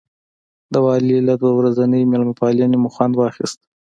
[0.73, 3.59] د والي له دوه ورځنۍ مېلمه پالنې مو خوند واخیست.